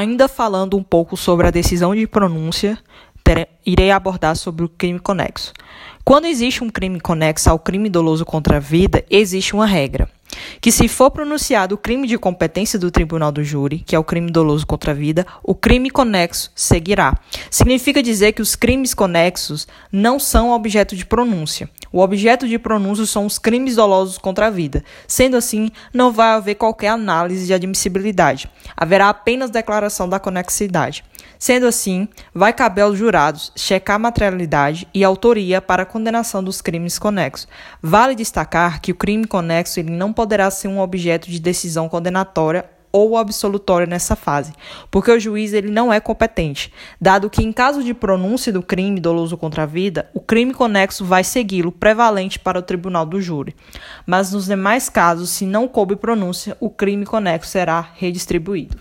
[0.00, 2.78] Ainda falando um pouco sobre a decisão de pronúncia,
[3.66, 5.52] irei abordar sobre o crime conexo.
[6.02, 10.08] Quando existe um crime conexo ao crime doloso contra a vida, existe uma regra
[10.60, 14.04] que se for pronunciado o crime de competência do tribunal do júri, que é o
[14.04, 17.18] crime doloso contra a vida, o crime conexo seguirá.
[17.50, 21.68] Significa dizer que os crimes conexos não são objeto de pronúncia.
[21.92, 24.84] O objeto de pronúncia são os crimes dolosos contra a vida.
[25.08, 28.48] Sendo assim, não vai haver qualquer análise de admissibilidade.
[28.76, 31.04] Haverá apenas declaração da conexidade.
[31.38, 36.60] Sendo assim, vai caber aos jurados checar a materialidade e autoria para a condenação dos
[36.60, 37.48] crimes conexos.
[37.82, 42.64] Vale destacar que o crime conexo ele não poderá ser um objeto de decisão condenatória
[42.90, 44.52] ou absolutória nessa fase,
[44.90, 48.98] porque o juiz ele não é competente, dado que em caso de pronúncia do crime
[48.98, 53.54] doloso contra a vida, o crime conexo vai segui-lo prevalente para o tribunal do júri.
[54.06, 58.80] Mas nos demais casos, se não coube pronúncia, o crime conexo será redistribuído.